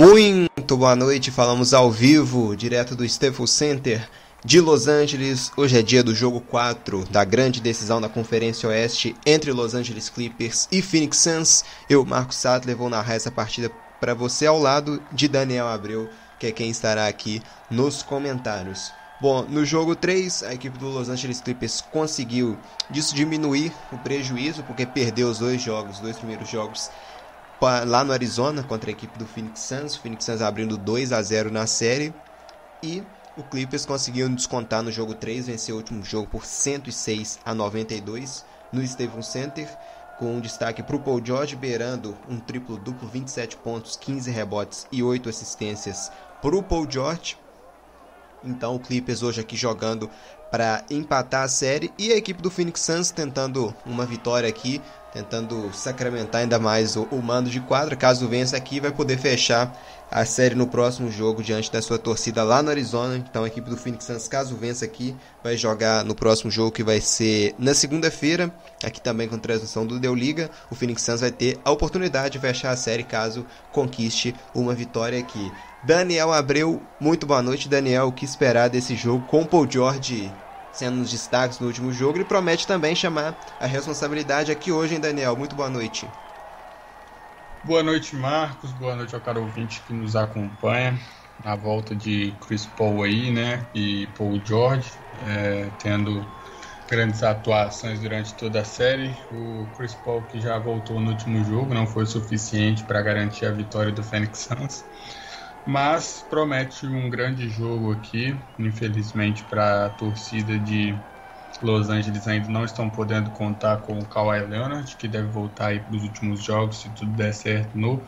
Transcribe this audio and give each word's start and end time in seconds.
Muito 0.00 0.78
boa 0.78 0.96
noite, 0.96 1.30
falamos 1.30 1.74
ao 1.74 1.90
vivo, 1.90 2.56
direto 2.56 2.96
do 2.96 3.04
Staples 3.04 3.50
Center 3.50 4.08
de 4.42 4.58
Los 4.58 4.88
Angeles. 4.88 5.52
Hoje 5.58 5.78
é 5.78 5.82
dia 5.82 6.02
do 6.02 6.14
jogo 6.14 6.40
4 6.40 7.04
da 7.10 7.22
grande 7.22 7.60
decisão 7.60 8.00
da 8.00 8.08
Conferência 8.08 8.66
Oeste 8.66 9.14
entre 9.26 9.52
Los 9.52 9.74
Angeles 9.74 10.08
Clippers 10.08 10.66
e 10.72 10.80
Phoenix 10.80 11.18
Suns. 11.18 11.64
Eu, 11.86 12.02
Marcos 12.06 12.36
Sattler, 12.36 12.78
vou 12.78 12.88
narrar 12.88 13.12
essa 13.12 13.30
partida 13.30 13.70
para 14.00 14.14
você 14.14 14.46
ao 14.46 14.58
lado 14.58 15.02
de 15.12 15.28
Daniel 15.28 15.68
Abreu, 15.68 16.08
que 16.38 16.46
é 16.46 16.50
quem 16.50 16.70
estará 16.70 17.06
aqui 17.06 17.42
nos 17.70 18.02
comentários. 18.02 18.90
Bom, 19.20 19.44
no 19.46 19.66
jogo 19.66 19.94
3, 19.94 20.44
a 20.44 20.54
equipe 20.54 20.78
do 20.78 20.88
Los 20.88 21.10
Angeles 21.10 21.42
Clippers 21.42 21.82
conseguiu 21.82 22.58
disso 22.88 23.14
diminuir 23.14 23.70
o 23.92 23.98
prejuízo, 23.98 24.62
porque 24.62 24.86
perdeu 24.86 25.28
os 25.28 25.40
dois 25.40 25.60
jogos, 25.60 25.96
os 25.96 26.00
dois 26.00 26.16
primeiros 26.16 26.48
jogos 26.48 26.90
lá 27.60 28.02
no 28.04 28.12
Arizona 28.12 28.62
contra 28.62 28.90
a 28.90 28.92
equipe 28.92 29.18
do 29.18 29.26
Phoenix 29.26 29.60
Suns. 29.60 29.96
O 29.96 30.00
Phoenix 30.00 30.24
Suns 30.24 30.40
abrindo 30.40 30.76
2 30.76 31.12
a 31.12 31.22
0 31.22 31.50
na 31.50 31.66
série. 31.66 32.14
E 32.82 33.02
o 33.36 33.42
Clippers 33.42 33.86
conseguiu 33.86 34.28
descontar 34.28 34.82
no 34.82 34.90
jogo 34.90 35.14
3, 35.14 35.46
venceu 35.46 35.76
o 35.76 35.78
último 35.78 36.04
jogo 36.04 36.26
por 36.28 36.44
106 36.44 37.38
a 37.44 37.54
92 37.54 38.44
no 38.72 38.82
Staples 38.82 39.26
Center, 39.26 39.68
com 40.18 40.36
um 40.36 40.40
destaque 40.40 40.82
para 40.82 40.96
o 40.96 41.00
Paul 41.00 41.24
George 41.24 41.56
beirando 41.56 42.16
um 42.28 42.38
triplo-duplo, 42.38 43.08
27 43.08 43.56
pontos, 43.56 43.96
15 43.96 44.30
rebotes 44.30 44.86
e 44.90 45.02
8 45.02 45.28
assistências 45.28 46.10
para 46.42 46.56
o 46.56 46.62
Paul 46.62 46.86
George. 46.90 47.38
Então 48.42 48.74
o 48.74 48.80
Clippers 48.80 49.22
hoje 49.22 49.40
aqui 49.40 49.56
jogando 49.56 50.10
para 50.50 50.84
empatar 50.90 51.44
a 51.44 51.48
série 51.48 51.92
e 51.98 52.12
a 52.12 52.16
equipe 52.16 52.42
do 52.42 52.50
Phoenix 52.50 52.80
Suns 52.80 53.10
tentando 53.10 53.74
uma 53.86 54.04
vitória 54.04 54.48
aqui 54.48 54.80
tentando 55.12 55.70
sacramentar 55.72 56.42
ainda 56.42 56.58
mais 56.58 56.96
o, 56.96 57.02
o, 57.10 57.22
mando 57.22 57.50
de 57.50 57.60
quadra. 57.60 57.96
Caso 57.96 58.28
vença 58.28 58.56
aqui, 58.56 58.80
vai 58.80 58.90
poder 58.90 59.18
fechar 59.18 59.76
a 60.10 60.24
série 60.24 60.54
no 60.54 60.66
próximo 60.66 61.10
jogo 61.10 61.42
diante 61.42 61.70
da 61.70 61.80
sua 61.80 61.98
torcida 61.98 62.42
lá 62.42 62.62
no 62.62 62.70
Arizona. 62.70 63.16
Então 63.16 63.44
a 63.44 63.46
equipe 63.46 63.68
do 63.70 63.76
Phoenix 63.76 64.04
Suns, 64.04 64.28
caso 64.28 64.56
vença 64.56 64.84
aqui, 64.84 65.14
vai 65.42 65.56
jogar 65.56 66.04
no 66.04 66.14
próximo 66.14 66.50
jogo 66.50 66.72
que 66.72 66.82
vai 66.82 67.00
ser 67.00 67.54
na 67.58 67.74
segunda-feira, 67.74 68.52
aqui 68.82 69.00
também 69.00 69.28
com 69.28 69.38
transmissão 69.38 69.86
do 69.86 69.98
Deu 69.98 70.14
Liga. 70.14 70.50
O 70.70 70.74
Phoenix 70.74 71.02
Suns 71.02 71.20
vai 71.20 71.30
ter 71.30 71.58
a 71.64 71.70
oportunidade 71.70 72.32
de 72.32 72.38
fechar 72.38 72.70
a 72.70 72.76
série 72.76 73.02
caso 73.02 73.46
conquiste 73.72 74.34
uma 74.54 74.74
vitória 74.74 75.18
aqui. 75.18 75.52
Daniel 75.82 76.32
Abreu, 76.32 76.82
muito 77.00 77.26
boa 77.26 77.42
noite, 77.42 77.68
Daniel. 77.68 78.08
O 78.08 78.12
que 78.12 78.24
esperar 78.24 78.68
desse 78.68 78.94
jogo 78.94 79.26
com 79.26 79.46
Paul 79.46 79.70
George 79.70 80.30
sendo 80.70 80.96
nos 80.98 81.10
destaques 81.10 81.58
no 81.58 81.66
último 81.66 81.92
jogo, 81.92 82.18
ele 82.18 82.24
promete 82.24 82.66
também 82.66 82.94
chamar 82.94 83.38
a 83.58 83.66
responsabilidade 83.66 84.50
aqui 84.52 84.72
hoje, 84.72 84.94
hein, 84.94 85.00
Daniel? 85.00 85.36
Muito 85.36 85.54
boa 85.56 85.70
noite. 85.70 86.12
Boa 87.62 87.82
noite, 87.82 88.16
Marcos. 88.16 88.72
Boa 88.72 88.96
noite 88.96 89.14
ao 89.14 89.20
caro 89.20 89.42
ouvinte 89.42 89.82
que 89.82 89.92
nos 89.92 90.16
acompanha. 90.16 90.98
A 91.44 91.56
volta 91.56 91.94
de 91.96 92.36
Chris 92.40 92.66
Paul 92.66 93.02
aí, 93.02 93.30
né? 93.30 93.68
E 93.74 94.06
Paul 94.08 94.42
George, 94.44 94.92
é, 95.18 95.70
tendo 95.78 96.26
grandes 96.88 97.22
atuações 97.22 98.00
durante 98.00 98.34
toda 98.34 98.60
a 98.60 98.64
série. 98.64 99.16
O 99.30 99.70
Chris 99.76 99.94
Paul, 99.94 100.24
que 100.24 100.40
já 100.40 100.58
voltou 100.58 101.00
no 101.00 101.10
último 101.10 101.42
jogo, 101.44 101.72
não 101.74 101.86
foi 101.86 102.06
suficiente 102.06 102.84
para 102.84 103.02
garantir 103.02 103.44
a 103.46 103.52
vitória 103.52 103.92
do 103.92 104.02
Phoenix 104.02 104.40
Suns 104.40 104.84
mas 105.64 106.22
promete 106.22 106.86
um 106.86 107.08
grande 107.10 107.48
jogo 107.48 107.92
aqui. 107.92 108.38
Infelizmente, 108.58 109.44
para 109.44 109.86
a 109.86 109.90
torcida 109.90 110.58
de 110.58 110.98
Los 111.62 111.88
Angeles 111.88 112.26
ainda 112.26 112.48
não 112.48 112.64
estão 112.64 112.90
podendo 112.90 113.30
contar 113.30 113.78
com 113.82 113.98
o 113.98 114.06
Kawhi 114.06 114.46
Leonard, 114.46 114.96
que 114.96 115.08
deve 115.08 115.28
voltar 115.28 115.68
aí 115.68 115.80
para 115.80 115.96
os 115.96 116.02
últimos 116.02 116.42
jogos, 116.42 116.80
se 116.80 116.90
tudo 116.90 117.12
der 117.12 117.32
certo 117.34 117.76
no 117.78 118.06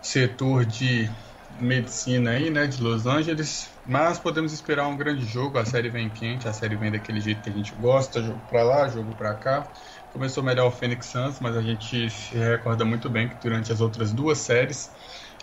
setor 0.00 0.64
de 0.64 1.10
medicina 1.50 2.30
aí, 2.30 2.50
né, 2.50 2.66
de 2.66 2.82
Los 2.82 3.06
Angeles. 3.06 3.70
Mas 3.84 4.18
podemos 4.18 4.52
esperar 4.52 4.86
um 4.88 4.96
grande 4.96 5.24
jogo. 5.26 5.58
A 5.58 5.64
série 5.64 5.88
vem 5.90 6.08
quente, 6.10 6.46
a 6.48 6.52
série 6.52 6.76
vem 6.76 6.90
daquele 6.90 7.20
jeito 7.20 7.42
que 7.42 7.50
a 7.50 7.52
gente 7.52 7.74
gosta, 7.74 8.22
jogo 8.22 8.40
para 8.46 8.62
lá, 8.62 8.88
jogo 8.88 9.14
para 9.14 9.34
cá. 9.34 9.70
Começou 10.10 10.42
melhor 10.42 10.68
o 10.68 10.70
Phoenix 10.70 11.06
Suns, 11.06 11.40
mas 11.40 11.56
a 11.56 11.62
gente 11.62 12.08
se 12.10 12.34
recorda 12.36 12.84
muito 12.84 13.10
bem 13.10 13.28
que 13.28 13.36
durante 13.36 13.72
as 13.72 13.80
outras 13.80 14.12
duas 14.12 14.38
séries 14.38 14.92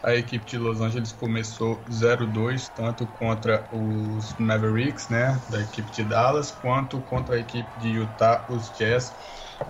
a 0.04 0.16
equipe 0.16 0.46
de 0.46 0.58
Los 0.58 0.80
Angeles 0.82 1.12
começou 1.12 1.86
0-2, 1.90 2.70
tanto 2.70 3.06
contra 3.08 3.68
os 3.72 4.34
Mavericks, 4.38 5.10
né, 5.10 5.44
da 5.50 5.62
equipe 5.62 5.92
de 5.92 6.04
Dallas, 6.04 6.52
quanto 6.52 7.02
contra 7.02 7.36
a 7.36 7.40
equipe 7.40 7.78
de 7.78 7.90
Utah, 7.90 8.46
os 8.50 8.72
Jazz, 8.72 9.16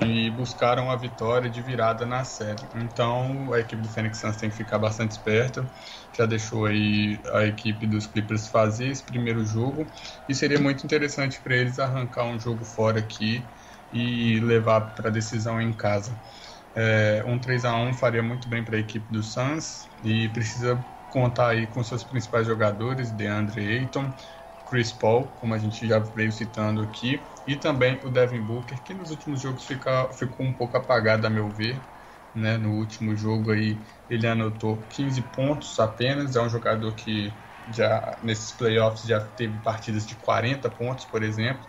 e 0.05 0.29
buscaram 0.29 0.89
a 0.91 0.95
vitória 0.95 1.49
de 1.49 1.61
virada 1.61 2.05
na 2.05 2.23
série. 2.23 2.69
Então, 2.75 3.51
a 3.53 3.59
equipe 3.59 3.81
do 3.81 3.89
Phoenix 3.89 4.19
Suns 4.19 4.37
tem 4.37 4.49
que 4.49 4.55
ficar 4.55 4.77
bastante 4.79 5.11
esperta. 5.11 5.69
Já 6.15 6.25
deixou 6.25 6.65
aí 6.65 7.21
a 7.33 7.45
equipe 7.45 7.87
dos 7.87 8.05
Clippers 8.07 8.47
fazer 8.47 8.87
esse 8.89 9.03
primeiro 9.03 9.43
jogo, 9.45 9.91
e 10.27 10.35
seria 10.35 10.59
muito 10.59 10.85
interessante 10.85 11.41
para 11.41 11.55
eles 11.55 11.79
arrancar 11.79 12.25
um 12.25 12.39
jogo 12.39 12.63
fora 12.65 12.99
aqui 12.99 13.51
e 13.91 14.39
levar 14.41 14.93
para 14.93 15.09
a 15.09 15.11
decisão 15.11 15.59
em 15.59 15.73
casa. 15.73 16.19
É, 16.73 17.23
um 17.25 17.39
3 17.39 17.65
a 17.65 17.75
1 17.75 17.93
faria 17.93 18.23
muito 18.23 18.47
bem 18.49 18.63
para 18.63 18.77
a 18.77 18.79
equipe 18.79 19.11
do 19.11 19.21
Suns 19.23 19.91
e 20.03 20.29
precisa 20.29 20.85
contar 21.09 21.49
aí 21.49 21.67
com 21.67 21.83
seus 21.83 22.03
principais 22.03 22.45
jogadores, 22.47 23.11
DeAndre 23.11 23.61
Ayton, 23.79 24.13
Chris 24.65 24.91
Paul, 24.93 25.29
como 25.33 25.53
a 25.53 25.57
gente 25.57 25.87
já 25.87 25.99
veio 25.99 26.31
citando 26.31 26.81
aqui, 26.81 27.27
e 27.45 27.55
também 27.55 27.99
o 28.03 28.09
Devin 28.09 28.41
Booker, 28.41 28.81
que 28.83 28.93
nos 28.93 29.09
últimos 29.11 29.41
jogos 29.41 29.65
fica, 29.65 30.11
ficou 30.13 30.45
um 30.45 30.53
pouco 30.53 30.77
apagado 30.77 31.25
a 31.27 31.29
meu 31.29 31.51
ver. 31.51 31.87
Né? 32.33 32.57
No 32.57 32.73
último 32.75 33.15
jogo 33.15 33.51
aí 33.51 33.83
ele 34.07 34.27
anotou 34.27 34.85
15 34.87 35.21
pontos 35.21 35.79
apenas, 35.79 36.35
é 36.35 36.41
um 36.41 36.49
jogador 36.49 36.93
que 36.93 37.41
já 37.67 38.19
nesses 38.21 38.51
playoffs 38.51 39.03
já 39.07 39.19
teve 39.27 39.59
partidas 39.59 40.05
de 40.05 40.15
40 40.15 40.69
pontos, 40.69 41.05
por 41.05 41.23
exemplo. 41.23 41.67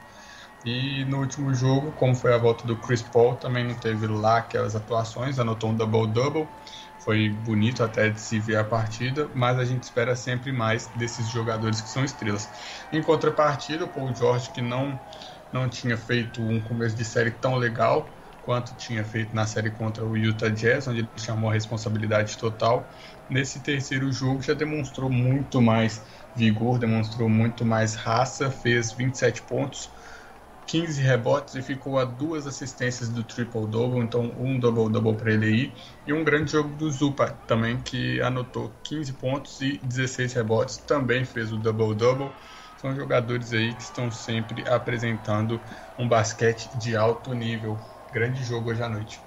E 0.64 1.04
no 1.06 1.18
último 1.20 1.54
jogo, 1.54 1.92
como 1.92 2.14
foi 2.14 2.32
a 2.34 2.38
volta 2.38 2.66
do 2.66 2.78
Chris 2.78 3.02
Paul, 3.02 3.36
também 3.36 3.64
não 3.66 3.74
teve 3.78 4.06
lá 4.06 4.38
aquelas 4.38 4.74
atuações, 4.74 5.38
anotou 5.38 5.70
um 5.70 5.76
double-double. 5.76 6.48
Foi 6.98 7.30
bonito 7.30 7.82
até 7.82 8.10
de 8.10 8.20
se 8.20 8.38
ver 8.38 8.56
a 8.56 8.64
partida, 8.64 9.30
mas 9.34 9.58
a 9.58 9.64
gente 9.64 9.84
espera 9.84 10.14
sempre 10.14 10.52
mais 10.52 10.86
desses 10.88 11.26
jogadores 11.28 11.80
que 11.80 11.88
são 11.88 12.04
estrelas. 12.04 12.50
Em 12.92 13.02
contrapartida, 13.02 13.84
o 13.86 13.88
Paul 13.88 14.14
George, 14.14 14.50
que 14.50 14.60
não, 14.60 15.00
não 15.50 15.68
tinha 15.68 15.96
feito 15.96 16.46
um 16.46 16.62
começo 16.62 16.94
de 16.94 17.04
série 17.04 17.30
tão 17.30 17.56
legal 17.56 18.14
quanto 18.42 18.74
tinha 18.74 19.04
feito 19.04 19.34
na 19.34 19.46
série 19.46 19.70
contra 19.70 20.04
o 20.06 20.16
Utah 20.16 20.48
Jazz, 20.50 20.86
onde 20.88 21.00
ele 21.00 21.10
chamou 21.18 21.50
a 21.50 21.54
responsabilidade 21.54 22.36
total. 22.36 22.90
Nesse 23.28 23.60
terceiro 23.62 24.10
jogo 24.12 24.42
já 24.42 24.54
demonstrou 24.54 25.10
muito 25.10 25.60
mais 25.62 26.04
vigor, 26.34 26.78
demonstrou 26.78 27.28
muito 27.30 27.64
mais 27.64 27.94
raça, 27.94 28.50
fez 28.50 28.92
27 28.92 29.42
pontos, 29.42 29.92
15 30.66 31.02
rebotes 31.02 31.54
e 31.54 31.62
ficou 31.62 31.98
a 31.98 32.04
duas 32.04 32.46
assistências 32.46 33.08
do 33.08 33.24
triple-double, 33.24 34.00
então 34.00 34.32
um 34.38 34.58
double-double 34.58 35.16
para 35.16 35.32
ele 35.32 35.46
aí. 35.46 35.74
E 36.06 36.12
um 36.12 36.22
grande 36.24 36.52
jogo 36.52 36.74
do 36.76 36.90
Zupa 36.90 37.30
também, 37.46 37.80
que 37.80 38.20
anotou 38.20 38.72
15 38.84 39.12
pontos 39.14 39.60
e 39.60 39.78
16 39.82 40.32
rebotes, 40.34 40.76
também 40.78 41.24
fez 41.24 41.52
o 41.52 41.58
double-double. 41.58 42.30
São 42.76 42.94
jogadores 42.94 43.52
aí 43.52 43.74
que 43.74 43.82
estão 43.82 44.10
sempre 44.10 44.66
apresentando 44.66 45.60
um 45.98 46.08
basquete 46.08 46.70
de 46.78 46.96
alto 46.96 47.34
nível. 47.34 47.78
Grande 48.12 48.42
jogo 48.42 48.70
hoje 48.70 48.82
à 48.82 48.88
noite. 48.88 49.20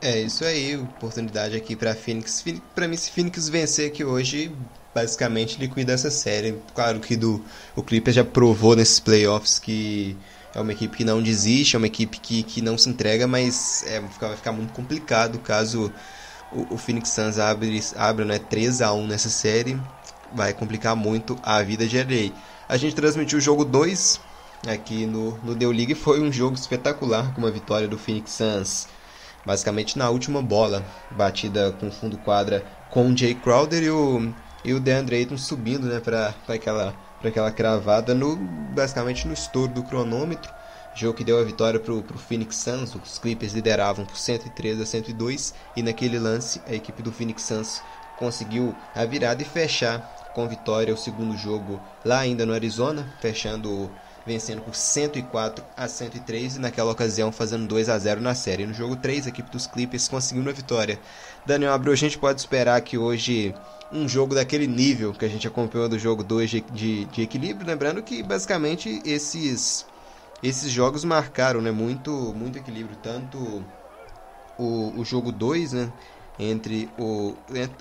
É 0.00 0.20
isso 0.20 0.44
aí, 0.44 0.76
oportunidade 0.76 1.56
aqui 1.56 1.74
para 1.74 1.94
Phoenix. 1.94 2.44
Para 2.74 2.86
mim, 2.86 2.96
se 2.96 3.10
Phoenix 3.10 3.48
vencer 3.48 3.90
aqui 3.90 4.04
hoje, 4.04 4.54
basicamente 4.94 5.58
liquida 5.58 5.92
essa 5.92 6.10
série. 6.10 6.62
Claro 6.74 7.00
que 7.00 7.16
do, 7.16 7.44
o 7.74 7.82
Clippers 7.82 8.14
já 8.16 8.24
provou 8.24 8.76
nesses 8.76 9.00
playoffs 9.00 9.58
que 9.58 10.16
é 10.56 10.60
uma 10.60 10.72
equipe 10.72 10.96
que 10.96 11.04
não 11.04 11.22
desiste, 11.22 11.76
é 11.76 11.78
uma 11.78 11.86
equipe 11.86 12.18
que, 12.18 12.42
que 12.42 12.62
não 12.62 12.78
se 12.78 12.88
entrega, 12.88 13.26
mas 13.26 13.84
é, 13.86 14.00
vai 14.00 14.34
ficar 14.34 14.52
muito 14.52 14.72
complicado 14.72 15.38
caso 15.38 15.92
o, 16.50 16.74
o 16.74 16.78
Phoenix 16.78 17.10
Suns 17.10 17.38
abre, 17.38 17.78
abra 17.94 18.24
né, 18.24 18.38
3 18.38 18.80
a 18.80 18.90
1 18.94 19.06
nessa 19.06 19.28
série. 19.28 19.78
Vai 20.34 20.54
complicar 20.54 20.96
muito 20.96 21.38
a 21.42 21.62
vida 21.62 21.86
de 21.86 21.98
LA. 21.98 22.34
A 22.66 22.76
gente 22.78 22.96
transmitiu 22.96 23.36
o 23.36 23.40
jogo 23.40 23.66
2 23.66 24.18
aqui 24.66 25.04
no, 25.04 25.36
no 25.44 25.54
Deu 25.54 25.70
League. 25.70 25.94
Foi 25.94 26.22
um 26.22 26.32
jogo 26.32 26.56
espetacular 26.56 27.34
com 27.34 27.42
uma 27.42 27.50
vitória 27.50 27.86
do 27.86 27.98
Phoenix 27.98 28.32
Suns. 28.32 28.88
Basicamente 29.44 29.98
na 29.98 30.08
última 30.08 30.40
bola, 30.40 30.82
batida 31.10 31.70
com 31.78 31.90
fundo 31.90 32.16
quadra 32.16 32.64
com 32.90 33.10
o 33.10 33.16
Jay 33.16 33.34
Crowder 33.34 33.82
e 33.82 33.90
o, 33.90 34.32
e 34.64 34.72
o 34.72 34.80
DeAndre 34.80 35.16
Ayton 35.16 35.36
subindo 35.36 35.86
né, 35.86 36.00
para 36.00 36.34
aquela 36.48 36.94
para 37.26 37.30
aquela 37.30 37.50
cravada 37.50 38.14
no 38.14 38.36
basicamente 38.36 39.26
no 39.26 39.34
estouro 39.34 39.72
do 39.72 39.82
cronômetro. 39.82 40.52
Jogo 40.94 41.18
que 41.18 41.24
deu 41.24 41.38
a 41.40 41.44
vitória 41.44 41.80
para 41.80 41.92
o 41.92 42.02
Phoenix 42.18 42.56
Suns. 42.56 42.94
Os 42.94 43.18
Clippers 43.18 43.52
lideravam 43.52 44.04
por 44.04 44.16
103 44.16 44.80
a 44.80 44.86
102 44.86 45.52
e 45.74 45.82
naquele 45.82 46.18
lance 46.18 46.60
a 46.66 46.72
equipe 46.72 47.02
do 47.02 47.10
Phoenix 47.10 47.42
Suns 47.42 47.82
conseguiu 48.16 48.74
a 48.94 49.04
virada 49.04 49.42
e 49.42 49.44
fechar 49.44 50.00
com 50.34 50.48
vitória 50.48 50.94
o 50.94 50.96
segundo 50.96 51.36
jogo 51.36 51.80
lá 52.04 52.20
ainda 52.20 52.46
no 52.46 52.54
Arizona, 52.54 53.06
fechando 53.20 53.90
vencendo 54.26 54.60
por 54.62 54.74
104 54.74 55.64
a 55.76 55.86
103 55.86 56.56
e 56.56 56.58
naquela 56.58 56.90
ocasião 56.90 57.30
fazendo 57.30 57.66
2 57.66 57.88
a 57.88 57.98
0 57.98 58.20
na 58.20 58.34
série. 58.34 58.66
No 58.66 58.74
jogo 58.74 58.96
3, 58.96 59.26
a 59.26 59.28
equipe 59.28 59.50
dos 59.50 59.66
Clippers 59.66 60.08
conseguiu 60.08 60.42
uma 60.42 60.52
vitória. 60.52 60.98
Daniel 61.44 61.72
Abreu, 61.72 61.92
a 61.92 61.96
gente 61.96 62.18
pode 62.18 62.40
esperar 62.40 62.80
que 62.80 62.98
hoje 62.98 63.54
um 63.92 64.08
jogo 64.08 64.34
daquele 64.34 64.66
nível 64.66 65.12
que 65.12 65.24
a 65.24 65.28
gente 65.28 65.46
acompanhou 65.46 65.88
do 65.88 65.98
jogo 65.98 66.24
2 66.24 66.50
de, 66.50 66.60
de, 66.72 67.04
de, 67.06 67.22
equilíbrio, 67.22 67.66
lembrando 67.66 68.02
que 68.02 68.22
basicamente 68.22 69.00
esses 69.04 69.86
esses 70.42 70.70
jogos 70.70 71.04
marcaram 71.04 71.60
né, 71.60 71.70
muito, 71.70 72.10
muito 72.36 72.58
equilíbrio, 72.58 72.96
tanto 73.02 73.64
o, 74.58 74.92
o 74.96 75.04
jogo 75.04 75.32
2, 75.32 75.72
né, 75.72 75.92
entre 76.38 76.88
o. 76.98 77.34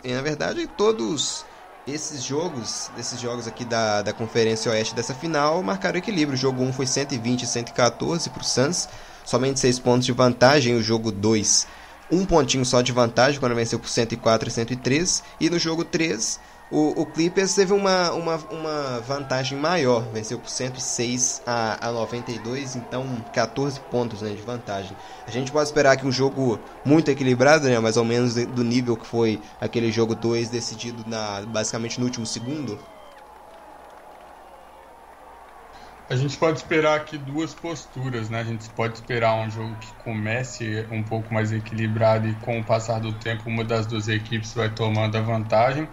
Na 0.04 0.22
verdade, 0.22 0.68
todos 0.78 1.46
esses 1.88 2.24
jogos, 2.24 2.90
esses 2.98 3.20
jogos 3.20 3.48
aqui 3.48 3.66
da, 3.66 4.02
da 4.02 4.14
Conferência 4.14 4.72
Oeste 4.72 4.96
dessa 4.96 5.14
final, 5.14 5.62
marcaram 5.62 5.98
equilíbrio. 5.98 6.36
O 6.36 6.40
jogo 6.40 6.64
1 6.64 6.74
foi 6.74 6.88
120 6.88 7.44
e 7.44 7.48
114 7.48 8.30
para 8.30 8.42
o 8.42 8.46
Suns, 8.46 8.90
somente 9.24 9.60
6 9.60 9.80
pontos 9.80 10.06
de 10.06 10.12
vantagem. 10.12 10.76
O 10.76 10.82
jogo 10.82 11.12
2, 11.12 11.68
um 12.12 12.26
pontinho 12.26 12.66
só 12.66 12.82
de 12.82 12.92
vantagem, 12.92 13.40
quando 13.40 13.56
venceu 13.56 13.80
por 13.80 13.90
104 13.90 14.48
e 14.48 14.52
103. 14.52 15.24
E 15.40 15.50
no 15.50 15.60
jogo 15.60 15.84
3, 15.84 16.40
o, 16.72 17.02
o 17.02 17.06
Clippers 17.06 17.54
teve 17.54 17.74
uma, 17.74 18.12
uma, 18.12 18.36
uma 18.52 19.00
vantagem 19.02 19.58
maior, 19.58 20.04
venceu 20.12 20.40
por 20.40 20.50
106 20.50 21.44
a, 21.46 21.88
a 21.88 21.92
92, 21.92 22.76
então 22.76 23.06
14 23.32 23.80
pontos 23.82 24.22
né, 24.22 24.32
de 24.32 24.42
vantagem. 24.42 24.98
A 25.28 25.32
gente 25.32 25.52
pode 25.52 25.68
esperar 25.68 25.96
que 25.96 26.08
um 26.08 26.12
jogo 26.12 26.60
muito 26.84 27.10
equilibrado, 27.10 27.68
né, 27.68 27.80
mais 27.80 27.98
ou 27.98 28.04
menos 28.04 28.34
do 28.34 28.64
nível 28.64 28.98
que 28.98 29.06
foi 29.06 29.40
aquele 29.62 29.92
jogo 29.92 30.16
2 30.16 30.50
decidido 30.50 31.04
na, 31.08 31.42
basicamente 31.42 32.00
no 32.00 32.06
último 32.06 32.26
segundo. 32.26 32.80
A 36.08 36.16
gente 36.16 36.38
pode 36.38 36.60
esperar 36.60 37.00
aqui 37.00 37.18
duas 37.18 37.54
posturas, 37.56 38.30
né? 38.30 38.40
A 38.40 38.44
gente 38.44 38.70
pode 38.70 38.96
esperar 38.96 39.36
um 39.36 39.50
jogo 39.50 39.78
que 39.80 39.94
comece 39.96 40.88
um 40.92 41.04
pouco 41.04 41.34
mais 41.34 41.52
equilibrado 41.52 42.28
e 42.28 42.36
com 42.36 42.60
o 42.60 42.66
passar 42.66 43.00
do 43.00 43.18
tempo 43.20 43.50
uma 43.50 43.64
das 43.64 43.88
duas 43.88 44.08
equipes 44.08 44.54
vai 44.54 44.74
tomando 44.74 45.16
a 45.18 45.22
vantagem 45.22 45.90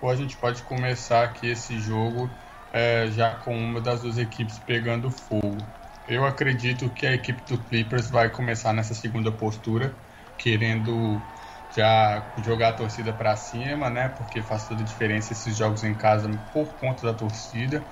ou 0.00 0.10
a 0.10 0.16
gente 0.16 0.36
pode 0.36 0.62
começar 0.64 1.24
aqui 1.24 1.46
esse 1.48 1.78
jogo 1.78 2.36
é, 2.72 3.08
já 3.12 3.36
com 3.36 3.56
uma 3.56 3.80
das 3.80 4.02
duas 4.02 4.18
equipes 4.18 4.58
pegando 4.58 5.10
fogo. 5.12 5.72
Eu 6.08 6.24
acredito 6.24 6.90
que 6.90 7.06
a 7.06 7.14
equipe 7.14 7.42
do 7.44 7.58
Clippers 7.62 8.10
vai 8.10 8.30
começar 8.30 8.72
nessa 8.72 8.94
segunda 8.94 9.30
postura, 9.30 9.96
querendo 10.36 11.22
já 11.70 12.32
jogar 12.38 12.70
a 12.70 12.72
torcida 12.72 13.12
para 13.12 13.36
cima, 13.36 13.88
né? 13.88 14.08
Porque 14.08 14.42
faz 14.42 14.66
toda 14.66 14.82
a 14.82 14.84
diferença 14.84 15.32
esses 15.32 15.56
jogos 15.56 15.84
em 15.84 15.94
casa 15.94 16.28
por 16.52 16.74
conta 16.76 17.06
da 17.06 17.14
torcida. 17.14 17.86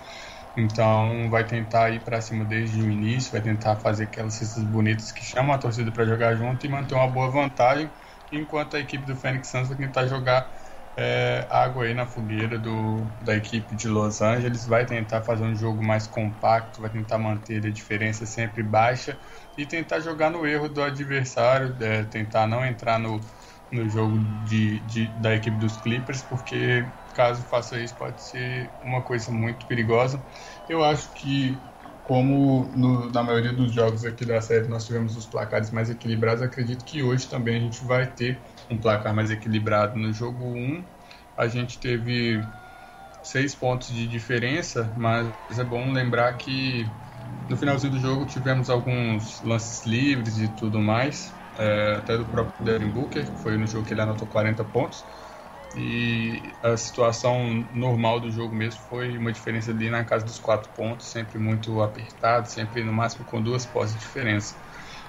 Então 0.57 1.29
vai 1.31 1.47
tentar 1.47 1.91
ir 1.91 2.03
para 2.05 2.21
cima 2.21 2.45
desde 2.45 2.83
o 2.83 2.91
início, 2.91 3.31
vai 3.33 3.41
tentar 3.41 3.77
fazer 3.77 4.05
aquelas 4.05 4.35
cestas 4.35 4.65
bonitas 4.65 5.13
que 5.13 5.25
chamam 5.25 5.55
a 5.55 5.59
torcida 5.59 5.93
para 5.93 6.05
jogar 6.05 6.35
junto 6.37 6.65
e 6.67 6.69
manter 6.69 6.95
uma 6.95 7.09
boa 7.09 7.31
vantagem, 7.31 7.91
enquanto 8.31 8.77
a 8.77 8.81
equipe 8.81 9.05
do 9.05 9.17
Phoenix 9.17 9.49
Suns 9.49 9.69
vai 9.69 9.77
tentar 9.77 10.07
jogar 10.07 10.53
é, 10.97 11.47
água 11.51 11.85
aí 11.85 11.95
na 11.95 12.07
fogueira 12.07 12.59
do, 12.59 13.11
da 13.21 13.37
equipe 13.37 13.75
de 13.75 13.89
Los 13.89 14.21
Angeles. 14.21 14.67
Vai 14.67 14.85
tentar 14.87 15.23
fazer 15.23 15.45
um 15.45 15.55
jogo 15.55 15.83
mais 15.83 16.07
compacto, 16.07 16.81
vai 16.81 16.91
tentar 16.91 17.19
manter 17.19 17.65
a 17.67 17.71
diferença 17.71 18.27
sempre 18.27 18.63
baixa 18.63 19.19
e 19.57 19.65
tentar 19.67 20.01
jogar 20.01 20.31
no 20.31 20.47
erro 20.47 20.69
do 20.69 20.83
adversário, 20.83 21.77
é, 21.83 22.05
tentar 22.05 22.47
não 22.47 22.65
entrar 22.65 22.99
no, 22.99 23.21
no 23.71 23.89
jogo 23.89 24.19
de, 24.19 24.81
de, 24.81 25.07
da 25.21 25.35
equipe 25.35 25.57
dos 25.57 25.77
Clippers, 25.77 26.23
porque 26.23 26.93
caso 27.21 27.43
faça 27.43 27.79
isso 27.79 27.95
pode 27.97 28.23
ser 28.23 28.73
uma 28.83 29.03
coisa 29.03 29.31
muito 29.31 29.67
perigosa. 29.67 30.25
Eu 30.67 30.83
acho 30.83 31.13
que 31.13 31.63
como 32.03 32.73
no, 32.75 33.11
na 33.11 33.23
maioria 33.23 33.53
dos 33.53 33.73
jogos 33.73 34.05
aqui 34.07 34.25
da 34.25 34.41
série 34.41 34.67
nós 34.69 34.87
tivemos 34.87 35.17
os 35.17 35.27
placares 35.27 35.71
mais 35.71 35.91
equilibrados, 35.91 36.43
acredito 36.43 36.83
que 36.85 37.03
hoje 37.03 37.29
também 37.29 37.57
a 37.57 37.61
gente 37.61 37.85
vai 37.85 38.11
ter 38.11 38.43
um 38.71 38.79
placar 38.81 39.15
mais 39.15 39.31
equilibrado. 39.31 39.99
No 39.99 40.11
jogo 40.15 40.45
1, 40.57 40.83
a 41.37 41.47
gente 41.47 41.79
teve 41.79 42.49
seis 43.23 43.55
pontos 43.55 43.89
de 43.89 44.07
diferença, 44.09 44.93
mas 44.97 45.35
é 45.59 45.65
bom 45.65 45.93
lembrar 45.93 46.37
que 46.39 46.91
no 47.49 47.57
finalzinho 47.57 47.93
do 47.93 47.99
jogo 47.99 48.25
tivemos 48.27 48.71
alguns 48.71 49.43
lances 49.43 49.85
livres 49.85 50.39
e 50.39 50.49
tudo 50.49 50.81
mais, 50.81 51.35
é, 51.59 51.97
até 51.97 52.17
do 52.17 52.27
próprio 52.27 52.65
Devin 52.65 52.91
Booker, 52.91 53.31
que 53.31 53.39
foi 53.39 53.59
no 53.59 53.67
jogo 53.67 53.87
que 53.87 53.93
ele 53.93 54.01
anotou 54.01 54.27
40 54.29 54.65
pontos. 54.65 55.05
E 55.75 56.57
a 56.63 56.77
situação 56.77 57.67
normal 57.71 58.19
do 58.21 58.31
jogo 58.31 58.55
mesmo 58.55 58.81
foi 58.83 59.17
uma 59.17 59.33
diferença 59.33 59.71
ali 59.71 59.89
na 59.89 60.05
casa 60.05 60.25
dos 60.25 60.39
quatro 60.39 60.71
pontos, 60.73 61.07
sempre 61.11 61.39
muito 61.39 61.81
apertado, 61.81 62.49
sempre 62.49 62.83
no 62.83 62.93
máximo 62.93 63.25
com 63.25 63.41
duas 63.41 63.65
pós 63.67 63.93
de 63.93 63.99
diferença. 63.99 64.57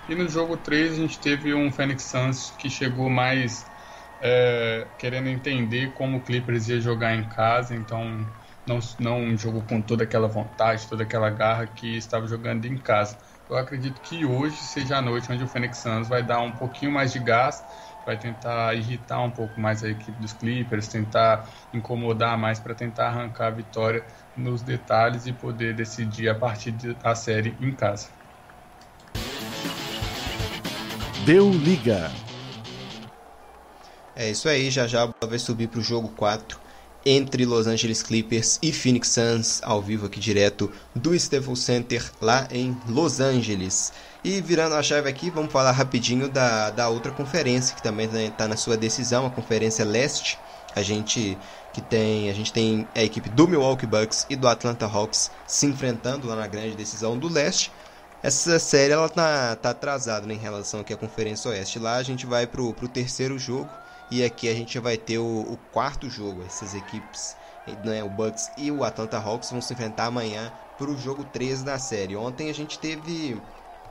E 0.07 0.13
no 0.13 0.29
jogo 0.29 0.57
3 0.57 0.93
a 0.93 0.95
gente 0.95 1.19
teve 1.19 1.53
um 1.53 1.71
Phoenix 1.71 2.03
Suns 2.05 2.51
que 2.51 2.69
chegou 2.69 3.09
mais 3.09 3.71
é, 4.19 4.87
querendo 4.99 5.29
entender 5.29 5.93
como 5.93 6.17
o 6.17 6.21
Clippers 6.23 6.67
ia 6.67 6.79
jogar 6.79 7.15
em 7.15 7.27
casa, 7.27 7.75
então 7.75 8.27
não, 8.65 8.79
não 8.99 9.35
jogou 9.35 9.63
com 9.63 9.81
toda 9.81 10.03
aquela 10.03 10.27
vontade, 10.27 10.87
toda 10.87 11.03
aquela 11.03 11.29
garra 11.31 11.65
que 11.65 11.97
estava 11.97 12.27
jogando 12.27 12.65
em 12.65 12.77
casa. 12.77 13.17
Eu 13.49 13.57
acredito 13.57 13.99
que 13.99 14.23
hoje 14.25 14.57
seja 14.57 14.97
a 14.97 15.01
noite 15.01 15.31
onde 15.31 15.43
o 15.43 15.47
Phoenix 15.47 15.79
Suns 15.79 16.07
vai 16.07 16.23
dar 16.23 16.39
um 16.41 16.51
pouquinho 16.51 16.91
mais 16.91 17.11
de 17.11 17.19
gás 17.19 17.63
vai 18.05 18.17
tentar 18.17 18.73
irritar 18.75 19.21
um 19.21 19.29
pouco 19.29 19.59
mais 19.59 19.83
a 19.83 19.89
equipe 19.89 20.19
dos 20.19 20.33
Clippers, 20.33 20.87
tentar 20.87 21.47
incomodar 21.73 22.37
mais 22.37 22.59
para 22.59 22.73
tentar 22.73 23.07
arrancar 23.07 23.47
a 23.47 23.51
vitória 23.51 24.03
nos 24.35 24.61
detalhes 24.61 25.27
e 25.27 25.33
poder 25.33 25.73
decidir 25.73 26.29
a 26.29 26.35
partir 26.35 26.71
da 26.71 27.15
série 27.15 27.55
em 27.59 27.71
casa. 27.71 28.09
Deu 31.25 31.51
liga. 31.51 32.11
É 34.15 34.29
isso 34.29 34.49
aí, 34.49 34.69
já 34.69 34.87
já 34.87 35.09
vai 35.23 35.39
subir 35.39 35.67
para 35.67 35.79
o 35.79 35.83
jogo 35.83 36.09
4 36.09 36.60
entre 37.05 37.45
Los 37.45 37.67
Angeles 37.67 38.03
Clippers 38.03 38.59
e 38.61 38.71
Phoenix 38.71 39.09
Suns, 39.09 39.61
ao 39.63 39.81
vivo 39.81 40.05
aqui 40.05 40.19
direto 40.19 40.71
do 40.95 41.15
Staples 41.15 41.59
Center 41.59 42.03
lá 42.21 42.47
em 42.51 42.77
Los 42.87 43.19
Angeles. 43.19 43.91
E 44.23 44.39
virando 44.39 44.75
a 44.75 44.83
chave 44.83 45.09
aqui, 45.09 45.29
vamos 45.29 45.51
falar 45.51 45.71
rapidinho 45.71 46.29
da, 46.29 46.69
da 46.69 46.89
outra 46.89 47.11
conferência 47.11 47.75
que 47.75 47.81
também 47.81 48.07
está 48.27 48.47
na 48.47 48.55
sua 48.55 48.77
decisão, 48.77 49.25
a 49.25 49.31
Conferência 49.31 49.83
Leste. 49.83 50.37
A 50.75 50.81
gente 50.81 51.37
que 51.73 51.81
tem 51.81 52.29
a 52.29 52.33
gente 52.33 52.51
tem 52.51 52.87
a 52.93 53.01
equipe 53.01 53.29
do 53.29 53.47
Milwaukee 53.47 53.85
Bucks 53.85 54.25
e 54.29 54.35
do 54.35 54.47
Atlanta 54.47 54.85
Hawks 54.85 55.31
se 55.47 55.65
enfrentando 55.65 56.27
lá 56.27 56.35
na 56.35 56.47
grande 56.47 56.75
decisão 56.75 57.17
do 57.17 57.27
Leste. 57.27 57.71
Essa 58.23 58.59
série 58.59 58.93
ela 58.93 59.09
tá, 59.09 59.55
tá 59.55 59.71
atrasada 59.71 60.27
né, 60.27 60.35
em 60.35 60.37
relação 60.37 60.81
aqui 60.81 60.93
à 60.93 60.97
Conferência 60.97 61.49
Oeste. 61.49 61.79
Lá 61.79 61.95
a 61.95 62.03
gente 62.03 62.25
vai 62.27 62.45
pro, 62.45 62.71
pro 62.73 62.87
terceiro 62.87 63.39
jogo 63.39 63.67
e 64.11 64.23
aqui 64.25 64.49
a 64.49 64.53
gente 64.53 64.77
vai 64.77 64.97
ter 64.97 65.17
o, 65.17 65.23
o 65.23 65.57
quarto 65.71 66.09
jogo. 66.09 66.43
Essas 66.43 66.75
equipes, 66.75 67.37
né, 67.81 68.03
o 68.03 68.09
Bucks 68.09 68.51
e 68.57 68.69
o 68.69 68.83
Atlanta 68.83 69.17
Hawks 69.17 69.49
vão 69.49 69.61
se 69.61 69.71
enfrentar 69.73 70.07
amanhã 70.07 70.51
pro 70.77 70.97
jogo 70.97 71.23
13 71.23 71.63
da 71.63 71.79
série. 71.79 72.17
Ontem 72.17 72.49
a 72.49 72.53
gente 72.53 72.77
teve 72.77 73.41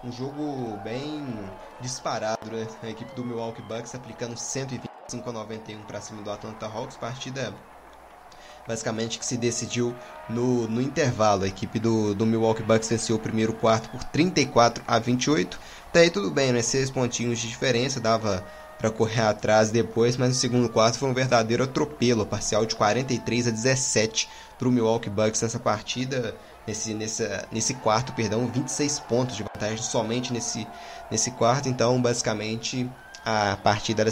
um 0.05 0.13
jogo 0.13 0.77
bem 0.85 1.51
disparado, 1.81 2.51
né? 2.53 2.69
A 2.83 2.91
equipe 2.91 3.15
do 3.15 3.25
Milwaukee 3.25 3.63
Bucks 3.63 3.95
aplicando 3.95 4.37
125 4.37 5.31
a 5.31 5.33
91 5.33 5.83
para 5.85 6.01
cima 6.03 6.23
do 6.23 6.31
Atlanta 6.31 6.67
Hawks, 6.67 6.97
partida 6.99 7.55
basicamente 8.67 9.19
que 9.19 9.27
se 9.27 9.37
decidiu 9.37 9.97
no, 10.29 10.69
no 10.69 10.81
intervalo. 10.81 11.45
A 11.45 11.49
equipe 11.49 11.79
do, 11.79 12.15
do 12.15 12.27
Milwaukee 12.27 12.63
Bucks 12.63 12.89
venceu 12.89 13.17
o 13.17 13.19
primeiro 13.19 13.53
quarto 13.55 13.89
por 13.91 14.05
34 14.05 14.85
a 14.87 14.99
28. 14.99 15.59
Daí 15.93 16.11
tudo 16.11 16.31
bem, 16.31 16.53
né? 16.53 16.63
Seis 16.63 16.91
pontinhos 16.91 17.39
de 17.39 17.49
diferença, 17.49 18.01
dava 18.01 18.45
para 18.81 18.91
correr 18.91 19.23
atrás 19.23 19.71
depois, 19.71 20.17
mas 20.17 20.31
no 20.31 20.35
segundo 20.35 20.69
quarto 20.69 20.99
foi 20.99 21.09
um 21.09 21.15
verdadeiro 21.15 21.65
atropelo, 21.65 22.25
parcial 22.25 22.65
de 22.65 22.75
43 22.75 23.49
a 23.49 23.51
17 23.51 24.29
para 24.59 24.69
o 24.69 24.73
Milwaukee 24.73 25.11
Bucks 25.11 25.43
nessa 25.43 25.59
partida 25.59 26.35
nesse, 26.67 26.95
nessa, 26.95 27.49
nesse 27.51 27.75
quarto, 27.75 28.13
perdão, 28.13 28.47
26 28.47 29.01
pontos 29.01 29.37
de 29.37 29.43
vantagem 29.43 29.83
somente 29.83 30.33
nesse, 30.33 30.67
nesse 31.11 31.31
quarto. 31.33 31.69
Então, 31.69 32.01
basicamente, 32.01 32.89
a 33.25 33.57
partida 33.57 34.03
era 34.03 34.11